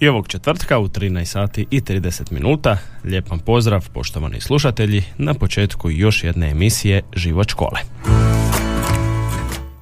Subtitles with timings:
[0.00, 5.90] I ovog četvrtka u 13 sati i 30 minuta lijep pozdrav poštovani slušatelji na početku
[5.90, 7.80] još jedne emisije Život škole.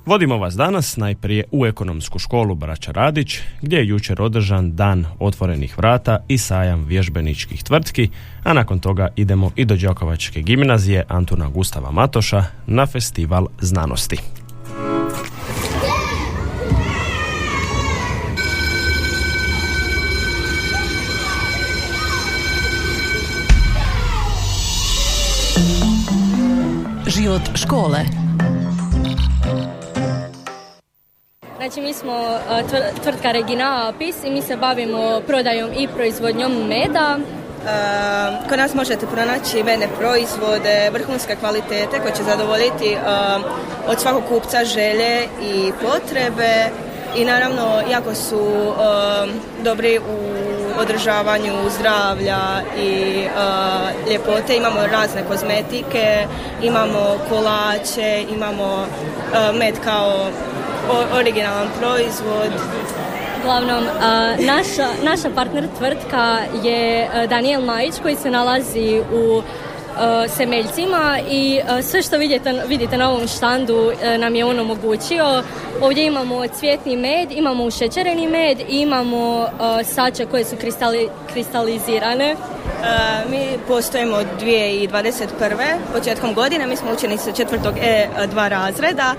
[0.06, 5.78] Vodimo vas danas najprije u ekonomsku školu Braća Radić, gdje je jučer održan dan otvorenih
[5.78, 8.08] vrata i sajam vježbeničkih tvrtki,
[8.44, 14.18] a nakon toga idemo i do Đakovačke gimnazije Antuna Gustava Matoša na festival znanosti.
[27.18, 27.98] Život škole
[31.56, 36.52] Znači mi smo e, tvr- tvrtka Regina Apis i mi se bavimo prodajom i proizvodnjom
[36.52, 37.18] meda.
[37.18, 43.42] Uh, kod nas možete pronaći medne proizvode, vrhunske kvalitete koje će zadovoljiti uh,
[43.88, 46.70] od svakog kupca želje i potrebe
[47.16, 48.74] i naravno jako su uh,
[49.64, 50.47] dobri u
[50.78, 52.40] održavanju zdravlja
[52.78, 54.56] i uh, ljepote.
[54.56, 56.26] Imamo razne kozmetike,
[56.62, 60.30] imamo kolače, imamo uh, med kao
[61.14, 62.52] originalan proizvod.
[63.40, 69.42] Uglavnom, a, naša, naša partner tvrtka je Daniel Majić koji se nalazi u
[70.36, 75.42] Semeljcima i a, sve što vidite, vidite na ovom štandu a, nam je on omogućio.
[75.80, 79.48] Ovdje imamo cvjetni med, imamo ušećereni med i imamo
[79.84, 82.36] sače koje su kristali, kristalizirane.
[83.30, 85.76] Mi postojimo od 2021.
[85.92, 89.14] početkom godine, mi smo učenici četvrtog E2 razreda.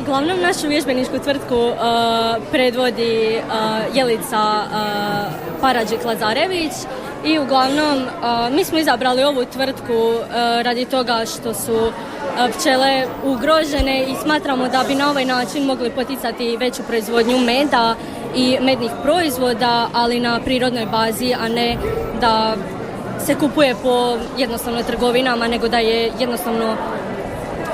[0.00, 1.74] Uglavnom našu vježbeničku tvrtku uh,
[2.50, 6.72] predvodi uh, Jelica uh, Paradžik Lazarević
[7.24, 10.24] i uglavnom uh, mi smo izabrali ovu tvrtku uh,
[10.62, 11.92] radi toga što su uh,
[12.58, 17.94] pčele ugrožene i smatramo da bi na ovaj način mogli poticati veću proizvodnju meda
[18.36, 21.76] i mednih proizvoda, ali na prirodnoj bazi, a ne
[22.20, 22.54] da
[23.26, 26.76] se kupuje po jednostavno trgovinama, nego da je jednostavno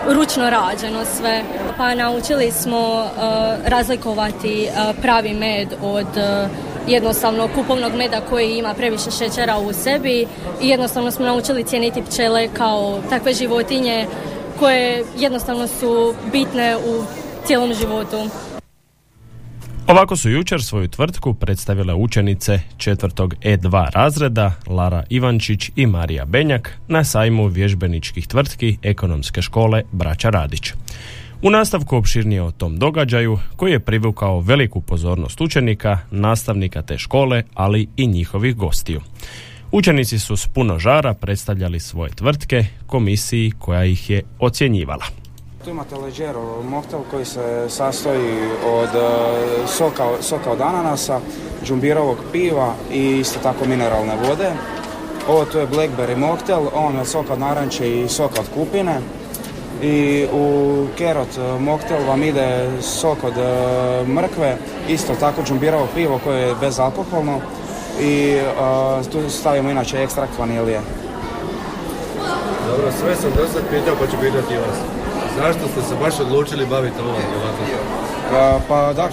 [0.08, 1.42] ručno rađeno sve.
[1.76, 3.10] Pa naučili smo
[3.66, 4.68] razlikovati
[5.02, 6.06] pravi med od
[6.88, 10.26] jednostavno kupovnog meda koji ima previše šećera u sebi
[10.62, 14.06] i jednostavno smo naučili cijeniti pčele kao takve životinje
[14.58, 17.04] koje jednostavno su bitne u
[17.46, 18.16] cijelom životu.
[19.86, 26.78] Ovako su jučer svoju tvrtku predstavile učenice četvrtog E2 razreda Lara Ivančić i Marija Benjak
[26.88, 30.72] na sajmu vježbeničkih tvrtki ekonomske škole Braća Radić.
[31.46, 37.42] U nastavku opširnije o tom događaju koji je privukao veliku pozornost učenika, nastavnika te škole,
[37.54, 39.00] ali i njihovih gostiju.
[39.72, 45.04] Učenici su s puno žara predstavljali svoje tvrtke komisiji koja ih je ocjenjivala.
[45.64, 48.34] Tu imate Leggero moktel koji se sastoji
[48.66, 51.20] od e, soka, soka od ananasa,
[51.64, 54.50] džumbirovog piva i isto tako mineralne vode.
[55.28, 59.00] Ovo tu je Blackberry moktel, on je sok od naranče i sok od kupine.
[59.82, 64.56] I u Kerot e, moktel vam ide sok od e, mrkve,
[64.88, 67.40] isto tako džumbirovo pivo koje je bezalkoholno.
[68.00, 70.80] I e, tu stavimo inače ekstrakt vanilije.
[72.68, 74.78] Dobro, sve sam do sad pitao, pa ću pitati vas.
[75.38, 77.74] Zašto ste se baš odlučili baviti ovom djelatnošću?
[78.34, 79.08] E, pa da,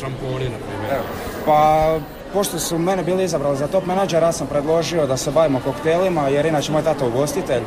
[0.00, 1.00] Šamponi, na primjer.
[1.46, 1.98] Pa,
[2.32, 6.28] pošto su mene bili izabrali za top menadžera, ja sam predložio da se bavimo koktelima,
[6.28, 7.62] jer inače moj tata ugostitelj.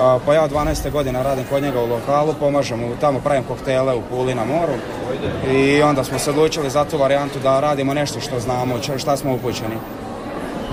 [0.00, 0.90] A, Pa ja od 12.
[0.90, 4.72] godine radim kod njega u lokalu, pomažem mu, tamo pravim koktele u Puli na moru.
[5.50, 9.34] I onda smo se odlučili za tu varijantu da radimo nešto što znamo, šta smo
[9.34, 9.76] upućeni.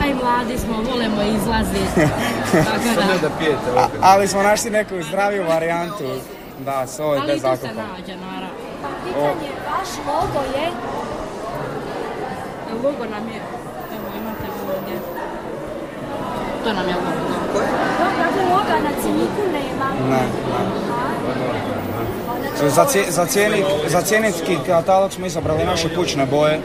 [0.01, 1.95] Aj mladi smo, volimo izlaziti.
[2.51, 3.29] Tako da.
[3.29, 6.03] da pijete A, ali smo našli neku zdraviju varijantu.
[6.65, 7.87] Da, Ali i bez to se alkohola.
[7.97, 8.55] nađe, naravno.
[9.05, 10.67] Pitanje, vaš logo je
[12.83, 13.39] Logo nam je,
[13.95, 14.47] evo imate
[14.77, 14.95] ovdje.
[16.63, 17.33] To nam je logo.
[17.53, 17.82] Dakle,
[18.53, 19.87] loga na cjeniku nema.
[20.09, 20.21] Ne,
[22.61, 22.69] ne.
[22.69, 26.59] Za, cije- za, cijenik, za cijenitski katalog smo izabrali naše kućne boje.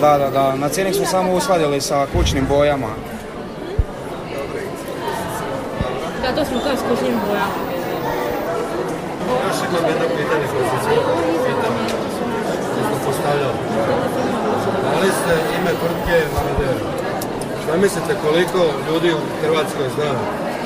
[0.00, 0.54] Da, da, da.
[0.54, 2.88] Na cijenik smo samo uskladili sa kućnim bojama.
[6.22, 7.54] Da, to smo kao s kućnim bojama.
[9.46, 10.94] Još imam jedno pitanje koje sam sve
[11.46, 11.74] pitam,
[13.06, 13.52] postavljao.
[14.84, 17.03] Dali ste ime tvrtke Varadero.
[17.64, 20.10] Šta mislite koliko ljudi u Hrvatskoj zna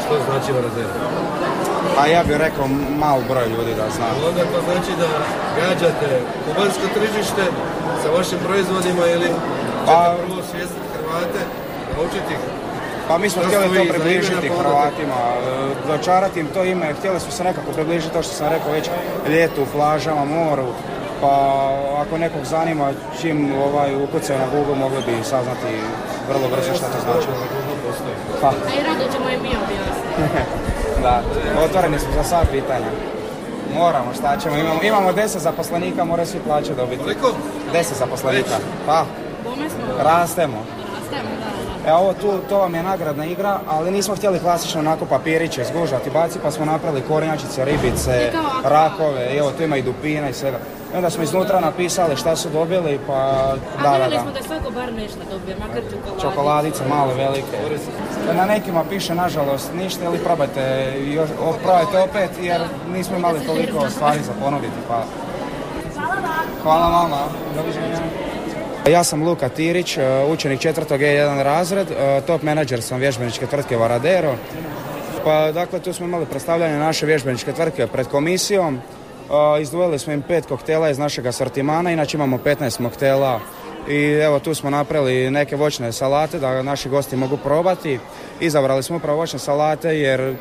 [0.02, 0.94] što znači Varadero?
[2.00, 2.66] A ja bih rekao
[2.98, 4.08] mal broj ljudi da zna.
[4.28, 5.08] Onda to znači da
[5.60, 6.08] gađate
[6.44, 7.44] kubansko tržište
[8.02, 9.28] sa vašim proizvodima ili
[9.86, 11.40] Pa- prvo svijestiti Hrvate,
[11.96, 12.38] naučiti ih
[13.08, 17.44] Pa mi smo htjeli to približiti Hrvatima, e, dočarati im to ime, htjeli smo se
[17.44, 18.88] nekako približiti to što sam rekao već
[19.28, 20.66] ljetu, plažama, moru,
[21.20, 21.32] pa
[22.00, 22.90] ako nekog zanima
[23.20, 25.72] čim ovaj ukucaju na Google mogli bi saznati
[26.28, 27.26] vrlo brzo šta to znači.
[28.40, 30.28] Pa, A i rado ćemo im mi objasniti.
[31.04, 31.22] da,
[31.64, 32.90] otvoreni smo za sva pitanja.
[33.74, 37.02] Moramo, šta ćemo, imamo, imamo 10 zaposlenika, moraju svi plaće dobiti.
[37.02, 37.32] Koliko?
[37.74, 39.04] 10 zaposlenika, pa,
[39.44, 40.58] Bome smo rastemo.
[40.94, 41.67] rastemo, da.
[41.88, 46.10] E ovo tu, to vam je nagradna igra, ali nismo htjeli klasično onako papiriće zgužati,
[46.10, 48.32] baci, pa smo napravili kornjačice, ribice,
[48.64, 50.58] rakove, i evo tu ima i dupina i svega.
[50.92, 54.20] I onda smo iznutra napisali šta su dobili, pa A da, da, da.
[54.20, 56.20] smo da svako bar nešto dobije, makar čokoladicu.
[56.20, 57.56] Čokoladice male, velike.
[58.36, 61.28] Na nekima piše nažalost ništa ili probajte, još,
[61.62, 62.60] probajte opet jer
[62.92, 64.78] nismo imali toliko stvari za ponuditi.
[64.88, 65.02] Pa.
[66.62, 67.18] Hvala vama.
[67.56, 68.27] Doviđenja.
[68.90, 73.76] Ja sam Luka Tirić, e, učenik četvrtog E1 razred, e, top menadžer sam vježbeničke tvrtke
[73.76, 74.34] Varadero.
[75.24, 78.74] Pa dakle tu smo imali predstavljanje naše vježbeničke tvrtke pred komisijom.
[78.76, 83.40] E, Izdvojili smo im pet koktela iz našeg asortimana, inače imamo 15 moktela.
[83.88, 87.98] I evo tu smo napravili neke voćne salate da naši gosti mogu probati.
[88.40, 90.34] Izabrali smo upravo voćne salate jer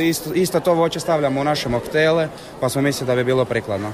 [0.00, 2.28] isto, isto to voće stavljamo u naše moktele,
[2.60, 3.92] pa smo mislili da bi bilo prikladno.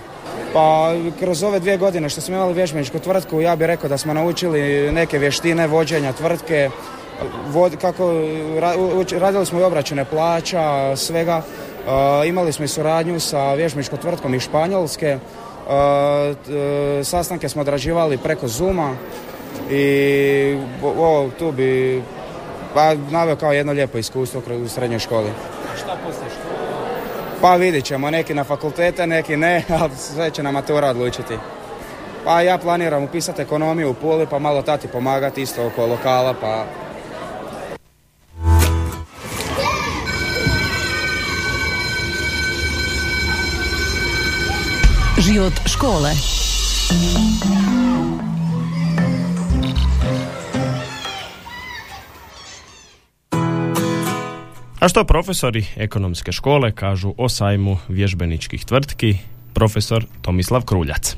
[0.53, 4.15] Pa kroz ove dvije godine što smo imali vježbeničku tvrtku, ja bih rekao da smo
[4.15, 6.71] naučili neke vještine vođenja tvrtke,
[7.81, 8.13] kako,
[9.19, 11.43] radili smo i obračune plaća, svega.
[12.23, 15.07] E, imali smo i suradnju sa vježbeničkom tvrtkom iz Španjolske.
[15.07, 15.19] E,
[17.01, 18.97] e, sastanke smo odrađivali preko Zuma
[19.71, 22.03] i o- tu bi
[22.75, 25.31] pa, naveo kao jedno lijepo iskustvo kroz u srednjoj školi.
[27.41, 31.39] Pa vidit ćemo, neki na fakultete, neki ne, ali sve će na matura odlučiti.
[32.25, 36.65] Pa ja planiram upisati ekonomiju u Puli, pa malo tati pomagati isto oko lokala, pa
[45.19, 46.11] Život škole.
[54.85, 59.17] A što profesori ekonomske škole kažu o sajmu vježbeničkih tvrtki,
[59.55, 61.17] profesor Tomislav Kruljac.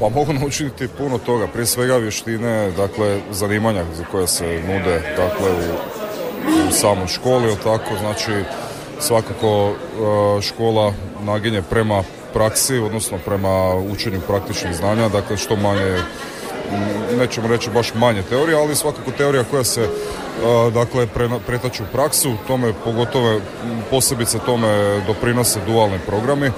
[0.00, 5.50] Pa mogu naučiti puno toga, prije svega vještine, dakle zanimanja za koje se nude dakle
[5.50, 8.32] u, u samoj školi, tako, znači
[9.00, 12.02] svakako e, škola naginje prema
[12.32, 15.98] praksi, odnosno prema učenju praktičnih znanja, dakle što manje
[17.18, 19.88] nećemo reći baš manje teorija, ali svakako teorija koja se e,
[20.70, 21.06] dakle
[21.46, 23.40] pretače u praksu, tome pogotovo
[23.90, 26.50] posebice tome doprinose dualni programi,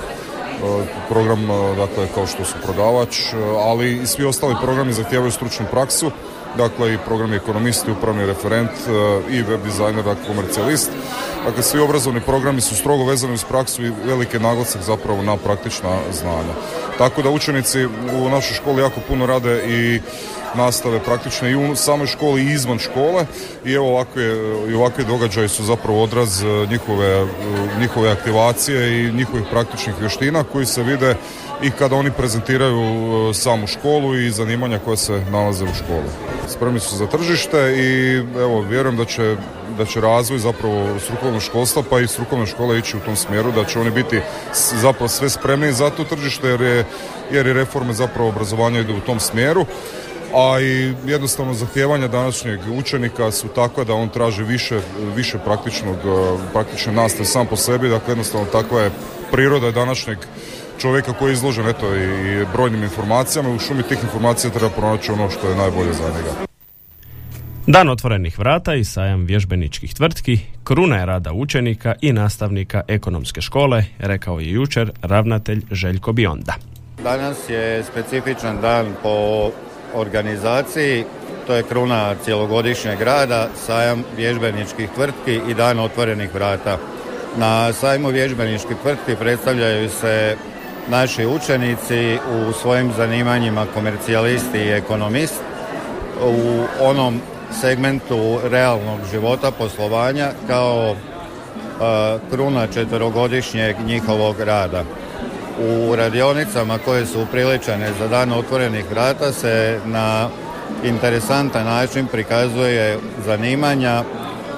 [1.08, 5.66] program e, dakle kao što su prodavač, e, ali i svi ostali programi zahtijevaju stručnu
[5.70, 6.10] praksu,
[6.56, 8.90] dakle i programi ekonomist i upravni referent e,
[9.30, 10.90] i web dizajner, dakle komercijalist.
[11.44, 15.98] Dakle, svi obrazovni programi su strogo vezani uz praksu i velike naglasak zapravo na praktična
[16.12, 16.54] znanja.
[16.98, 20.00] Tako da učenici u našoj školi jako puno rade i
[20.54, 23.26] nastave praktične i u samoj školi i izvan škole
[23.64, 24.24] i evo ovakve,
[24.70, 27.26] i ovakvi događaji su zapravo odraz e, njihove, e,
[27.80, 31.16] njihove aktivacije i njihovih praktičnih vještina koji se vide
[31.62, 32.80] i kada oni prezentiraju
[33.30, 36.10] e, samu školu i zanimanja koja se nalaze u školi.
[36.48, 39.36] Spremni su za tržište i evo vjerujem da će,
[39.78, 43.64] da će razvoj zapravo strukovnog školstva pa i strukovne škole ići u tom smjeru, da
[43.64, 44.20] će oni biti
[44.80, 46.84] zapravo sve spremni za to tržište jer je,
[47.30, 49.66] jer i reforme zapravo obrazovanja idu u tom smjeru
[50.34, 54.80] a i jednostavno zahtijevanja današnjeg učenika su takva da on traži više,
[55.16, 58.90] više praktičnog, e, praktične nastave sam po sebi, dakle jednostavno takva je
[59.32, 60.18] priroda današnjeg
[60.78, 64.70] čovjeka koji je izložen eto i i brojnim informacijama i u šumi tih informacija treba
[64.70, 66.46] pronaći ono što je najbolje za njega.
[67.66, 73.84] Dan otvorenih vrata i sajam vježbeničkih tvrtki, kruna je rada učenika i nastavnika ekonomske škole,
[73.98, 76.54] rekao je jučer ravnatelj Željko Bionda.
[77.02, 79.50] Danas je specifičan dan po
[79.96, 81.04] organizaciji,
[81.46, 86.78] to je kruna cjelogodišnjeg rada, sajam vježbeničkih tvrtki i dan otvorenih vrata.
[87.36, 90.36] Na sajmu vježbeničkih tvrtki predstavljaju se
[90.88, 95.40] naši učenici u svojim zanimanjima komercijalisti i ekonomist
[96.24, 97.20] u onom
[97.60, 104.84] segmentu realnog života poslovanja kao e, kruna četverogodišnjeg njihovog rada.
[105.60, 110.28] U radionicama koje su upriličene za dan otvorenih vrata se na
[110.84, 114.02] interesantan način prikazuje zanimanja,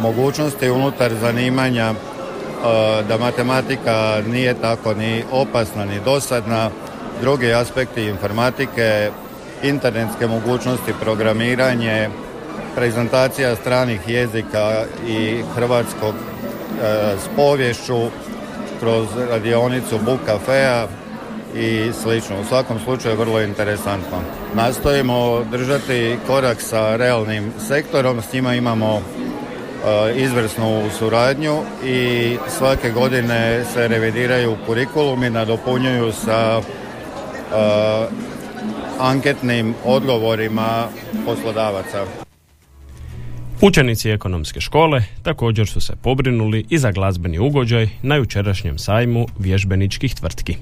[0.00, 1.94] mogućnosti unutar zanimanja, e,
[3.08, 6.70] da matematika nije tako ni opasna ni dosadna,
[7.20, 9.10] drugi aspekti informatike,
[9.62, 12.08] internetske mogućnosti, programiranje,
[12.74, 18.08] prezentacija stranih jezika i hrvatskog e, s povješću
[18.80, 20.86] kroz radionicu Book Cafea
[21.56, 22.40] i slično.
[22.40, 24.18] U svakom slučaju vrlo interesantno.
[24.54, 29.02] Nastojimo držati korak sa realnim sektorom, s njima imamo e,
[30.16, 36.62] izvrsnu suradnju i svake godine se revidiraju kurikulumi, nadopunjuju sa e,
[38.98, 40.88] anketnim odgovorima
[41.26, 42.27] poslodavaca.
[43.60, 50.14] Učenici ekonomske škole također su se pobrinuli i za glazbeni ugođaj na jučerašnjem sajmu vježbeničkih
[50.14, 50.56] tvrtki.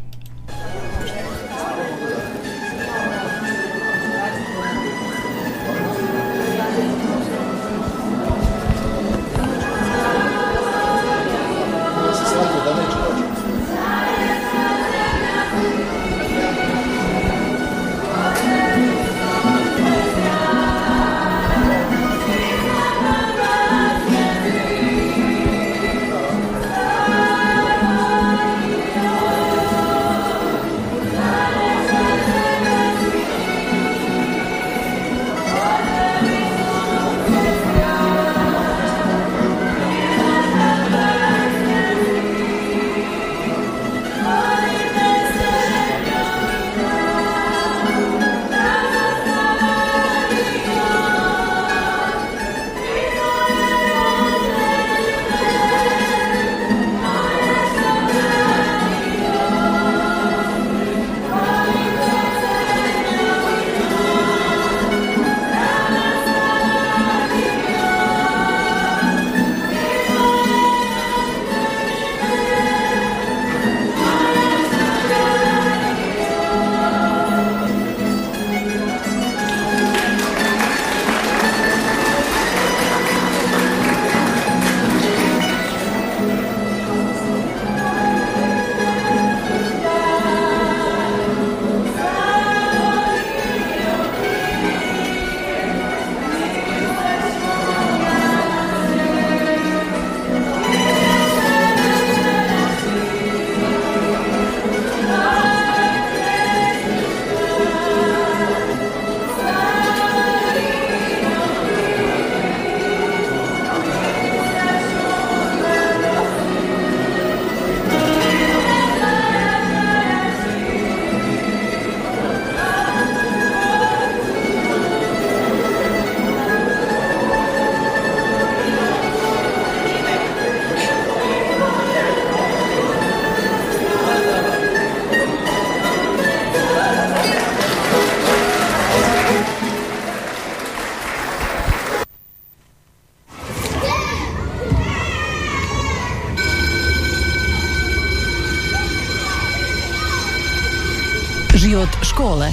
[151.56, 152.48] Život škole.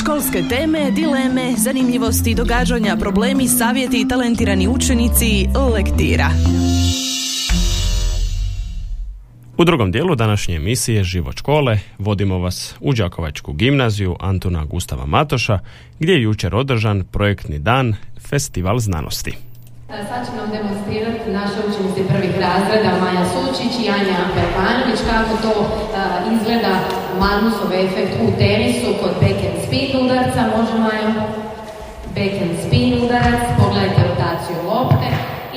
[0.00, 6.30] Školske teme, dileme, zanimljivosti, događanja, problemi, savjeti i talentirani učenici lektira.
[9.58, 15.58] U drugom dijelu današnje emisije Život škole vodimo vas u Đakovačku gimnaziju Antuna Gustava Matoša
[15.98, 17.94] gdje je jučer održan projektni dan
[18.28, 19.45] Festival znanosti.
[19.88, 25.52] Sad će nam demonstrirati naše učenice prvih razreda Maja Sučić i Anja Perpanović kako to
[26.32, 26.74] izgleda
[27.20, 30.40] Magnusov efekt u tenisu kod back and spin udarca.
[30.56, 31.10] Može Maja?
[32.16, 35.08] Back and spin udarac, pogledajte rotaciju lopte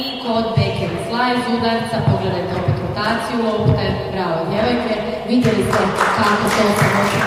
[0.04, 3.86] i kod back and slice udarca pogledajte opet rotaciju lopte.
[4.14, 4.94] Bravo djevojke,
[5.30, 5.82] vidjeli ste
[6.18, 7.20] kako to se može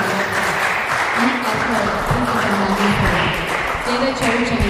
[3.85, 4.62] Sljedeća učenica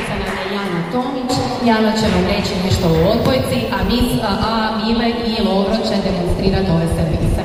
[1.68, 4.00] Jana će vam reći nešto o odbojci, a, mi,
[4.50, 7.42] a Mile i Lovro će demonstrirati ove servise.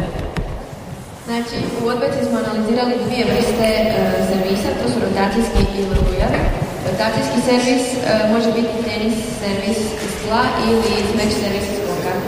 [1.28, 3.86] Znači, u odbojci smo analizirali dvije vrste e,
[4.30, 6.42] servisa, to su rotacijski i lujavi.
[6.90, 7.98] Rotacijski servis e,
[8.34, 12.14] može biti tenis servis iz tla ili smeč servis iz koka.
[12.18, 12.24] E,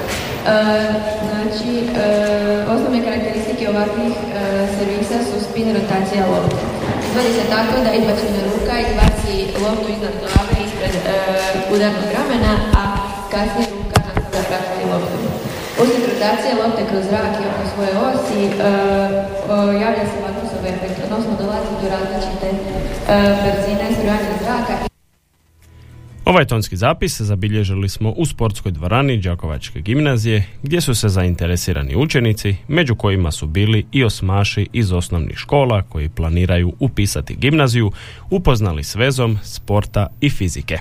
[1.30, 2.08] znači, e,
[2.74, 4.14] osnovne karakteristike ovakvih
[4.78, 6.64] servisa su spin rotacija lopte.
[7.08, 10.39] Izvodi se tako da izbačena ruka izbaci loptu iznad e,
[11.74, 12.84] udarnog ramena, a
[13.32, 15.18] kasnije ruka nastavlja pratiti loptu.
[15.82, 18.52] Uslijed rotacije lopte kroz zrak i oko svoje osi e,
[19.84, 22.48] javlja se Magnusov efekt, odnosno dolazi do različite
[23.44, 24.89] brzine zbrojanja zraka
[26.30, 32.56] Ovaj tonski zapis zabilježili smo u sportskoj dvorani Đakovačke gimnazije gdje su se zainteresirani učenici,
[32.68, 37.92] među kojima su bili i osmaši iz osnovnih škola koji planiraju upisati gimnaziju,
[38.30, 40.78] upoznali s vezom sporta i fizike.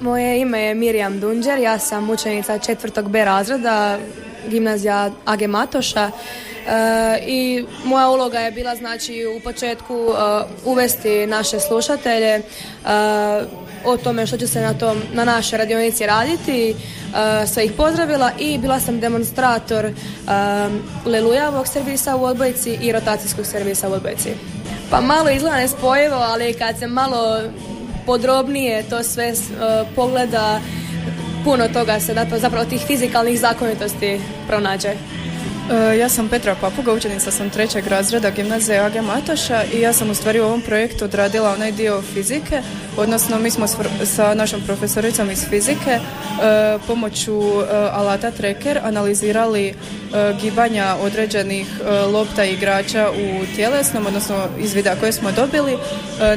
[0.00, 3.98] Moje ime je Mirjam Dunđer, ja sam učenica četvrtog B razreda
[4.48, 6.10] gimnazija Age Matoša.
[6.66, 12.42] E, i moja uloga je bila znači u početku e, uvesti naše slušatelje e,
[13.84, 16.76] o tome što će se na, tom, na našoj radionici raditi,
[17.46, 19.90] sve ih pozdravila i bila sam demonstrator
[21.04, 24.28] lelujavog servisa u odbojci i rotacijskog servisa u odbojci.
[24.90, 27.40] Pa malo izgleda nespojivo, ali kad se malo
[28.06, 29.34] podrobnije to sve
[29.96, 30.60] pogleda,
[31.46, 34.88] puno toga se zapravo tih fizikalnih zakonitosti pronađe.
[35.70, 40.10] E, ja sam Petra Papuga, učenica sam trećeg razreda gimnazije Age Matoša i ja sam
[40.10, 42.62] u stvari u ovom projektu odradila onaj dio fizike,
[42.96, 43.66] odnosno mi smo
[44.04, 45.98] sa našom profesoricom iz fizike e,
[46.86, 49.74] pomoću e, alata tracker analizirali
[50.40, 51.66] gibanja određenih
[52.12, 55.76] lopta igrača u tjelesnom, odnosno iz videa koje smo dobili,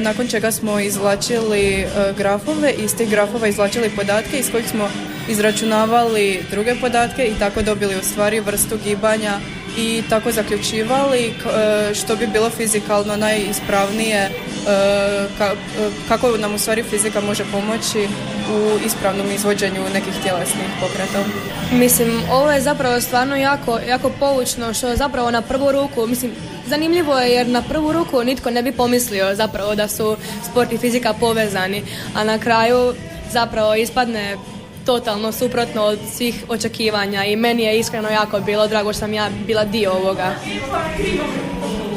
[0.00, 4.88] nakon čega smo izvlačili grafove i iz tih grafova izvlačili podatke iz kojih smo
[5.30, 9.38] izračunavali druge podatke i tako dobili u stvari vrstu gibanja
[9.78, 14.30] i tako zaključivali e, što bi bilo fizikalno najispravnije e,
[15.40, 15.50] e,
[16.08, 18.08] kako nam u stvari fizika može pomoći
[18.54, 21.24] u ispravnom izvođenju nekih tjelesnih pokreta.
[21.72, 26.32] Mislim, ovo je zapravo stvarno jako, jako poučno što zapravo na prvu ruku, mislim,
[26.66, 30.16] zanimljivo je jer na prvu ruku nitko ne bi pomislio zapravo da su
[30.50, 31.82] sport i fizika povezani,
[32.14, 32.94] a na kraju
[33.32, 34.36] zapravo ispadne
[34.90, 39.30] totalno suprotno od svih očekivanja i meni je iskreno jako bilo drago što sam ja
[39.46, 40.34] bila dio ovoga.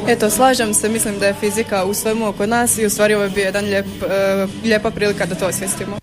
[0.08, 3.24] Eto, slažem se, mislim da je fizika u svemu oko nas i u stvari ovo
[3.24, 5.98] je bio jedan lijep, e, lijepa prilika da to osvijestimo.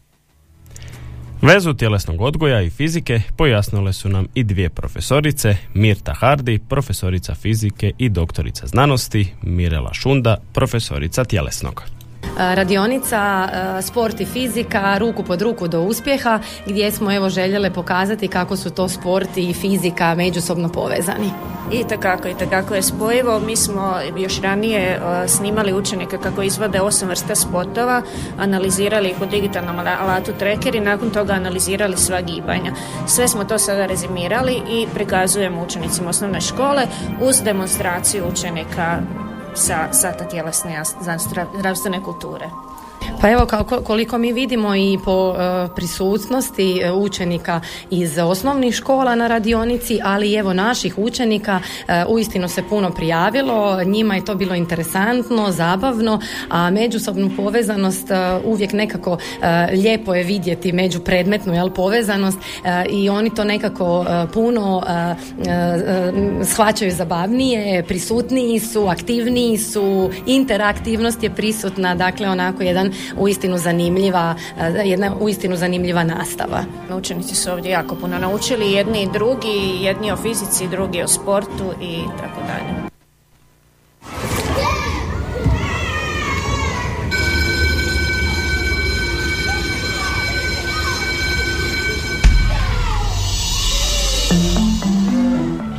[1.42, 7.92] Vezu tjelesnog odgoja i fizike pojasnile su nam i dvije profesorice, Mirta Hardi, profesorica fizike
[7.98, 11.99] i doktorica znanosti, Mirela Šunda, profesorica tjelesnog.
[12.54, 13.48] Radionica
[13.82, 18.70] sport i fizika ruku pod ruku do uspjeha gdje smo evo željele pokazati kako su
[18.70, 21.30] to sport i fizika međusobno povezani.
[21.72, 23.40] I takako, i takako je spojivo.
[23.40, 28.02] Mi smo još ranije snimali učenike kako izvode osam vrsta spotova,
[28.38, 32.72] analizirali ih u digitalnom alatu tracker i nakon toga analizirali sva gibanja.
[33.06, 36.86] Sve smo to sada rezimirali i prikazujemo učenicima osnovne škole
[37.20, 38.98] uz demonstraciju učenika
[39.54, 40.82] sa sata tjelesne
[41.58, 42.50] zdravstvene kulture.
[43.20, 43.46] Pa evo
[43.84, 47.60] koliko mi vidimo i po e, prisutnosti e, učenika
[47.90, 54.14] iz osnovnih škola na radionici, ali evo naših učenika e, uistinu se puno prijavilo, njima
[54.14, 58.08] je to bilo interesantno, zabavno, a međusobnu povezanost
[58.44, 59.18] uvijek nekako
[59.72, 62.38] lijepo je vidjeti međupredmetnu jel, povezanost
[62.90, 64.82] i oni to nekako puno
[66.44, 74.82] shvaćaju zabavnije, prisutniji su, aktivniji su, interaktivnost je prisutna, dakle onako jedan uistinu zanimljiva, eh,
[74.84, 76.64] jedna uistinu zanimljiva nastava.
[76.96, 81.72] Učenici su ovdje jako puno naučili, jedni i drugi, jedni o fizici, drugi o sportu
[81.80, 82.90] i tako dalje.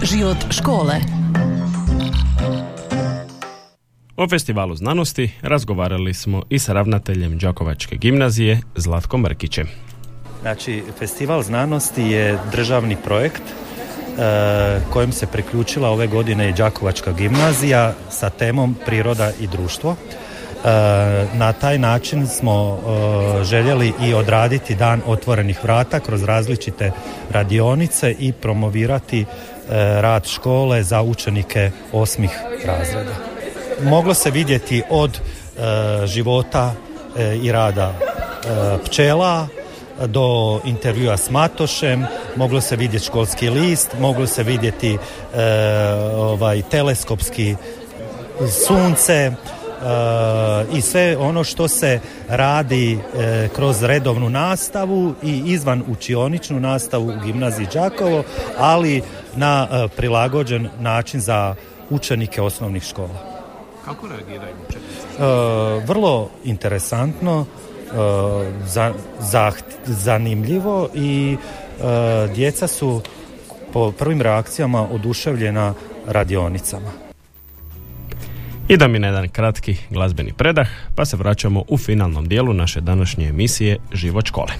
[0.01, 1.20] Život škole
[4.21, 9.67] O festivalu znanosti razgovarali smo i sa ravnateljem Đakovačke gimnazije Zlatkom Mrkićem.
[10.41, 17.93] Znači, festival znanosti je državni projekt e, kojem se priključila ove godine i Đakovačka gimnazija
[18.09, 19.95] sa temom priroda i društvo.
[19.95, 20.67] E,
[21.33, 26.91] na taj način smo e, željeli i odraditi dan otvorenih vrata kroz različite
[27.29, 29.25] radionice i promovirati
[29.99, 32.31] rad škole za učenike osmih
[32.65, 33.30] razreda
[33.83, 36.73] moglo se vidjeti od e, života
[37.17, 39.47] e, i rada e, pčela
[40.07, 44.97] do intervjua s Matošem, moglo se vidjeti školski list, moglo se vidjeti
[46.15, 47.55] ovaj teleskopski
[48.67, 49.31] sunce
[50.73, 52.99] i sve ono što se radi
[53.55, 58.23] kroz redovnu nastavu i izvan učioničnu nastavu u gimnaziji Đakovo,
[58.57, 59.01] ali
[59.35, 61.55] na prilagođen način za
[61.89, 63.30] učenike osnovnih škola.
[63.85, 67.45] Kako reagiraju uh, vrlo interesantno, uh,
[69.19, 69.51] za,
[69.85, 73.01] zanimljivo i uh, djeca su
[73.73, 75.73] po prvim reakcijama oduševljena
[76.07, 76.91] radionicama.
[78.67, 83.27] Idemo mi na jedan kratki glazbeni predah, pa se vraćamo u finalnom dijelu naše današnje
[83.27, 84.53] emisije Život škole.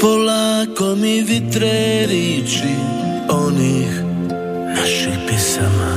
[0.00, 2.74] Polako mi vitre riči
[3.30, 4.07] onih
[4.80, 5.92] naših pisama.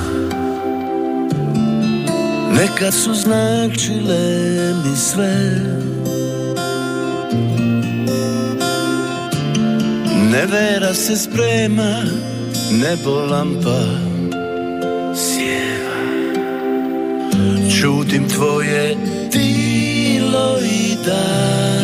[2.51, 5.35] Nekad su značile mi sve.
[10.31, 11.95] Nevera se sprema,
[12.71, 13.83] nebo lampa
[15.15, 16.01] sjeva.
[17.79, 18.95] Čutim tvoje
[19.31, 21.81] tilo i dah.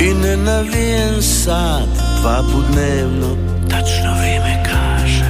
[0.00, 3.36] I ne navijen sat, dva put dnevno,
[3.70, 5.24] tačno vrijeme kaže.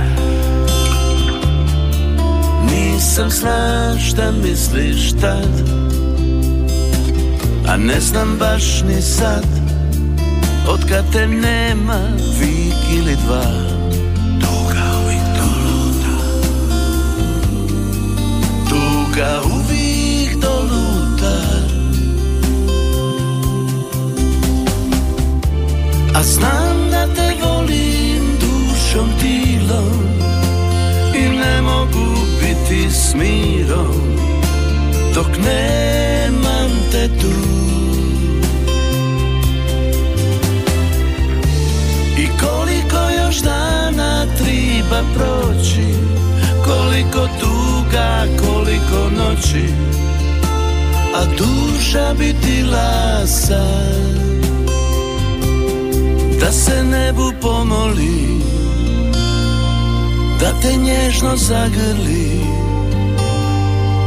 [2.70, 5.68] Nisam zna šta misliš tad
[7.68, 9.46] A ne znam baš ni sad.
[10.68, 12.00] Od kad te nema
[12.40, 13.44] vik ili dva
[14.40, 16.16] Tuga uvijek doluta
[18.68, 19.51] Tuga uvijek
[33.12, 34.16] s mirom
[35.14, 37.36] Dok nemam te tu
[42.18, 45.94] I koliko još dana treba proći
[46.64, 49.64] Koliko tuga, koliko noći
[51.16, 52.64] A duša bi ti
[53.26, 54.12] sad.
[56.40, 58.42] Da se nebu pomoli
[60.40, 62.21] Da te nježno zagrli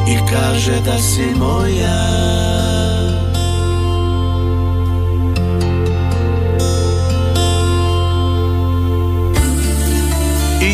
[0.07, 2.25] I kaže da si moja.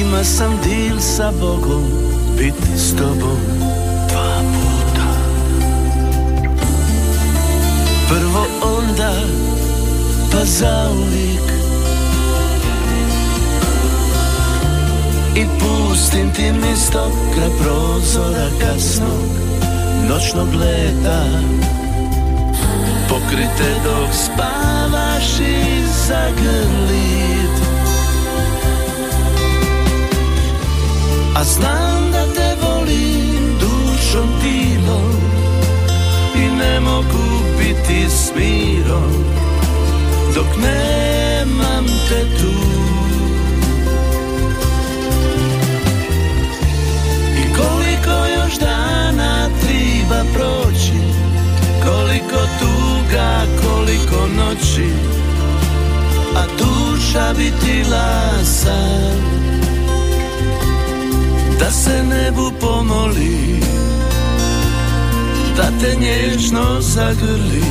[0.01, 1.83] Ima sam dil sa Bogom
[2.37, 3.50] Biti s tobom
[15.41, 19.29] I pustim ti misto kraj prozora kasnog
[20.09, 21.25] Noćnog leta.
[23.09, 27.55] Pokrite dok spavaš i zagrlit
[31.35, 35.11] A znam da te volim dušom tilom
[36.35, 39.13] I ne mogu biti s mirom
[40.35, 42.80] Dok nemam te tu
[50.11, 51.01] treba proći.
[51.83, 54.89] Koliko tuga, koliko noći.
[56.35, 57.85] A duša bi ti
[58.43, 59.21] sad
[61.59, 63.59] da se nebu pomoli.
[65.57, 67.65] Da te nježno zagrli.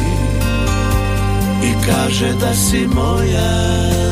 [1.64, 4.09] I kaže da si moja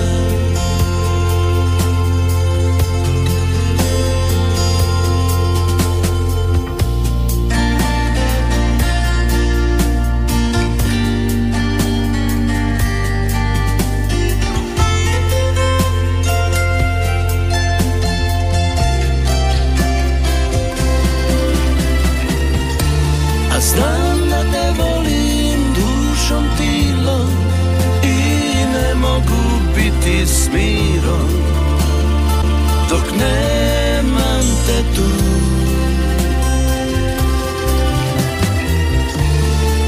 [32.89, 35.09] Dok nemam te tu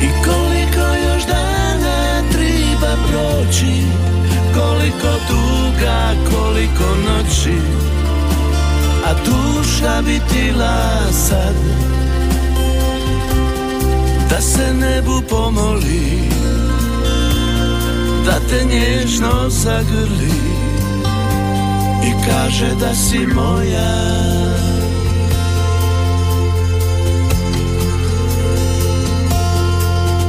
[0.03, 3.83] I koliko još dana treba proći
[4.55, 7.57] Koliko tuga, koliko noći
[9.07, 11.55] A duša bi tila sad
[14.31, 16.21] da se nebu pomoli
[18.27, 20.40] Da te nježno zagrli
[22.27, 23.93] Kaže da si moja.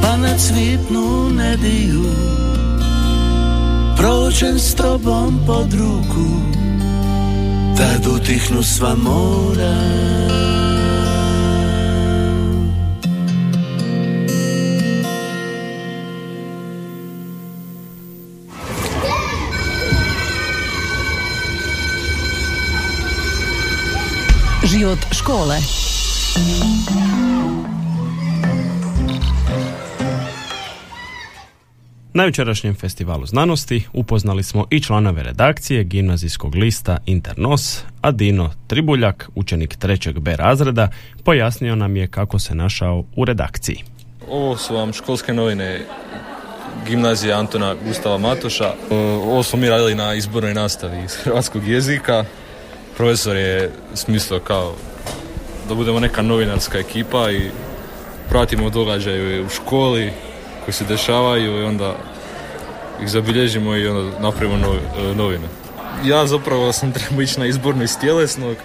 [0.02, 2.04] Pa na cvitnu nediju
[3.96, 6.28] Prođem s tobom pod ruku
[7.76, 9.76] Tad utihnu sva mora
[24.64, 25.56] Život škole.
[32.14, 39.28] Na jučerašnjem festivalu znanosti upoznali smo i članove redakcije gimnazijskog lista Internos, a Dino Tribuljak,
[39.34, 40.88] učenik trećeg B razreda,
[41.24, 43.84] pojasnio nam je kako se našao u redakciji.
[44.28, 45.86] Ovo su vam školske novine
[46.86, 48.74] gimnazije Antona Gustava Matoša.
[48.90, 48.94] E,
[49.24, 52.24] Ovo smo mi radili na izbornoj nastavi iz hrvatskog jezika.
[52.96, 54.74] Profesor je smislio kao
[55.68, 57.50] da budemo neka novinarska ekipa i
[58.28, 60.12] pratimo događaje u školi
[60.64, 61.94] koji se dešavaju i onda
[63.02, 65.48] ih zabilježimo i onda napravimo e, novine.
[66.04, 68.56] Ja zapravo sam trebao ići na izbornu iz tjelesnog,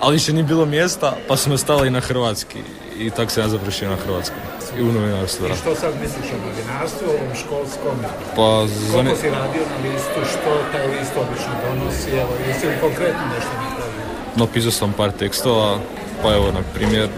[0.00, 2.58] ali više nije bilo mjesta, pa smo stali na hrvatski
[3.00, 4.38] i tako se ja završio na hrvatskom
[4.78, 5.46] i u novinarstvu.
[5.46, 7.96] I što sad misliš o novinarstvu, ovom školskom?
[8.36, 12.66] Pa, za ne- Koliko si radio na listu, što taj list obično donosi, evo, jesi
[12.66, 14.00] li konkretno nešto napravio?
[14.36, 15.78] napisao sam par tekstova,
[16.22, 17.08] pa evo, na primjer,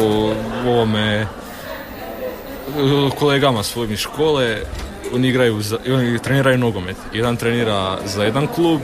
[0.00, 0.32] o
[0.66, 1.26] ovome
[3.18, 4.56] kolegama svojim iz škole,
[5.14, 6.96] oni igraju, za, oni treniraju nogomet.
[7.12, 8.80] Jedan trenira za jedan klub,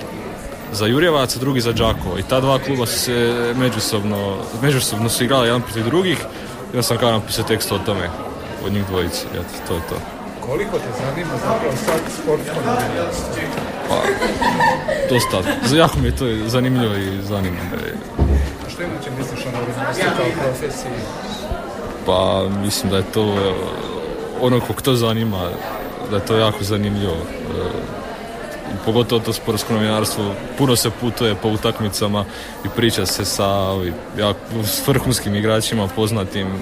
[0.76, 2.18] za Jurjevac, a drugi za Đakovo.
[2.18, 6.18] I ta dva kluba su se međusobno, međusobno su igrali jedan protiv drugih.
[6.66, 8.10] Onda sam kao napisao tekst o tome,
[8.64, 9.26] od njih dvojice.
[9.34, 9.96] Eto, to je to.
[10.46, 12.56] Koliko te zanima zapravo sad sportsko?
[13.88, 14.02] Pa,
[15.10, 15.76] dosta.
[15.76, 17.56] Jako mi je to zanimljivo i zanima.
[18.66, 20.92] A što inače misliš o novinarstvu kao profesiji?
[22.06, 23.52] Pa mislim da je to e,
[24.40, 25.48] ono kog to zanima,
[26.10, 27.16] da je to jako zanimljivo.
[28.86, 32.24] Pogotovo to sportsko novinarstvo, puno se putuje po utakmicama
[32.64, 36.46] i priča se sa ovi, jako, s vrhunskim igračima poznatim.
[36.46, 36.56] E,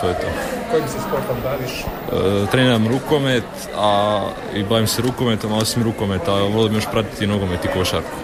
[0.00, 0.26] to je to.
[0.70, 1.72] Kojim se sportom baviš?
[1.80, 3.44] E, treniram rukomet,
[3.76, 4.20] a
[4.54, 8.16] i bavim se rukometom, a osim rukometa volim još pratiti nogomet i košarku.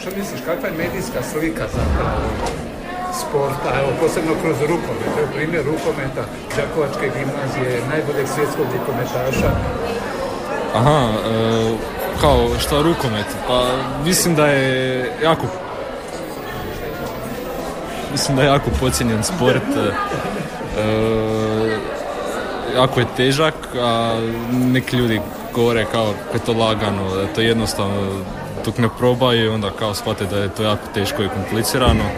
[0.00, 2.28] Što misliš, kakva je medijska slika zapravo
[3.20, 6.22] sporta, evo posebno kroz rukomet, evo primjer rukometa,
[6.56, 9.50] Đakovačke gimnazije, najboljeg svjetskog rukometaša.
[10.74, 11.76] Aha, e,
[12.20, 13.26] kao šta rukomet?
[13.48, 13.64] Pa
[14.04, 15.46] mislim da je jako
[18.12, 19.62] mislim da je jako pocijenjen sport.
[19.76, 19.90] e,
[20.80, 21.78] e,
[22.76, 24.20] jako je težak, a
[24.52, 25.20] neki ljudi
[25.52, 28.22] govore kao je to lagano, da je to jednostavno
[28.64, 32.04] dok ne probaju onda kao shvate da je to jako teško i komplicirano.
[32.04, 32.14] E,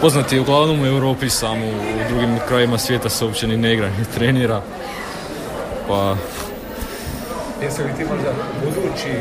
[0.00, 4.04] Poznati uglavnom u Europi samo, u drugim krajima svijeta se uopće ni ne igra, ni
[4.14, 4.62] trenira.
[5.90, 6.16] Pa
[7.62, 8.32] Jesi li ti možda
[8.64, 9.12] budući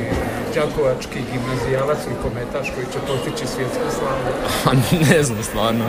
[0.56, 4.74] Đakovački gimnazijalac rukometaš koji će postići svjetsku slavu?
[5.12, 5.86] ne znam stvarno.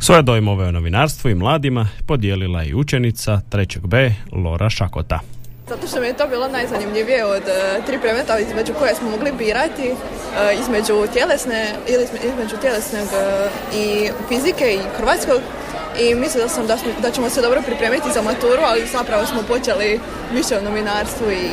[0.00, 3.78] Svoje dojmove o novinarstvu i mladima podijelila je i učenica 3.
[3.86, 5.20] B Lora Šakota.
[5.68, 9.32] Zato što mi je to bilo najzanimljivije od e, tri predmeta između koje smo mogli
[9.38, 9.94] birati e,
[10.60, 15.40] između tjelesne ili izme- između tjelesnog e, i fizike i hrvatskog
[15.98, 20.00] i mislila sam da, da ćemo se dobro pripremiti za maturu, ali zapravo smo počeli
[20.32, 21.50] više o novinarstvu i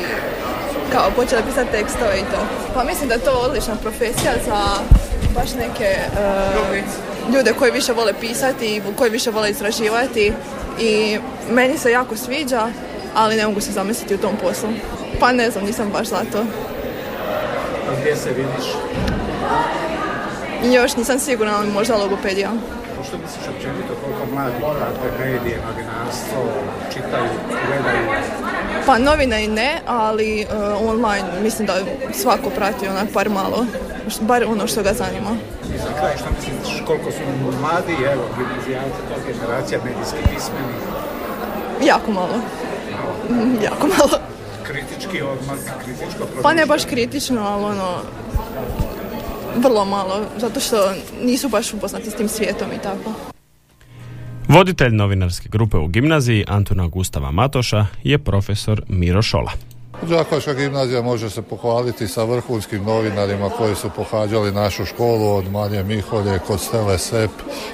[0.92, 2.40] kao počeli pisati tekstove i to.
[2.74, 4.62] Pa mislim da je to odlična profesija za
[5.34, 6.82] baš neke e,
[7.34, 10.32] ljude koji više vole pisati i koji više vole istraživati
[10.80, 11.18] i
[11.50, 12.68] meni se jako sviđa,
[13.14, 14.68] ali ne mogu se zamisliti u tom poslu.
[15.20, 16.38] Pa ne znam, nisam baš za to.
[17.88, 18.66] A gdje se vidiš?
[20.74, 22.50] Još nisam sigurna, ali možda logopedija.
[23.10, 26.42] Što misliš općenito koliko mladi prate medije, novinarstvo,
[26.92, 27.30] čitaju,
[27.66, 28.06] gledaju?
[28.86, 30.46] Pa novine i ne, ali e,
[30.92, 31.74] online mislim da
[32.12, 33.66] svako prati onak par malo,
[34.20, 35.30] bar ono što ga zanima.
[35.74, 37.18] I za kraj, što misliš koliko su
[37.60, 40.74] mladi, evo, gimnazijalci, to generacija medijski pismeni,
[41.84, 42.36] Jako malo.
[43.30, 44.18] Mm, Jako malo.
[44.62, 48.02] kritički odmah, kritičko Pa ne baš kritično, ali ono,
[49.56, 50.76] vrlo malo, zato što
[51.22, 53.12] nisu baš upoznati s tim svijetom i tako.
[54.48, 59.52] Voditelj novinarske grupe u gimnaziji Antuna Gustava Matoša je profesor Miro Šola.
[60.02, 65.84] Đakovačka gimnazija može se pohvaliti sa vrhunskim novinarima koji su pohađali našu školu od Marije
[65.84, 67.30] Miholje, kod Stele Sep,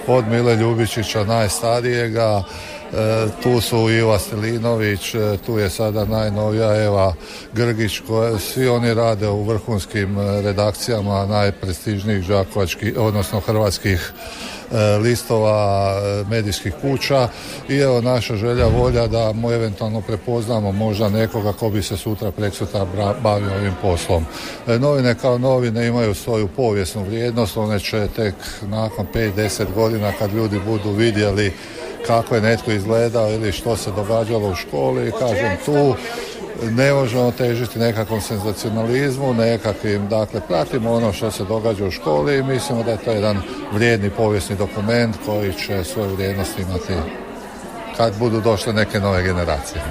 [0.06, 7.14] od Mile Ljubičića najstarijega, e, tu su Iva Stilinović, e, tu je sada najnovija Eva
[7.52, 14.12] Grgić, koja, svi oni rade u vrhunskim e, redakcijama najprestižnijih đakovačkih, odnosno hrvatskih
[15.02, 17.28] listova e, medijskih kuća
[17.68, 22.30] i evo naša želja volja da mu eventualno prepoznamo možda nekoga ko bi se sutra
[22.30, 24.26] preksutra bra- bavio ovim poslom.
[24.66, 30.34] E, Novine kao novine imaju svoju povijesnu vrijednost, one će tek nakon 5-10 godina kad
[30.34, 31.52] ljudi budu vidjeli
[32.06, 35.94] kako je netko izgledao ili što se događalo u školi, kažem tu
[36.70, 42.42] ne možemo težiti nekakvom senzacionalizmu, nekakvim, dakle, pratimo ono što se događa u školi i
[42.42, 43.36] mislimo da je to jedan
[43.72, 46.92] vrijedni povijesni dokument koji će svoju vrijednost imati
[47.96, 49.82] kad budu došle neke nove generacije.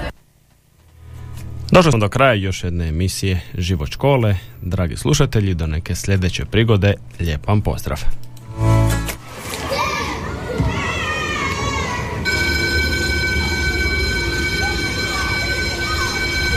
[1.71, 4.35] Došli smo do kraja još jedne emisije Život škole.
[4.61, 8.24] Dragi slušatelji, do neke sljedeće prigode, lijep vam pozdrav.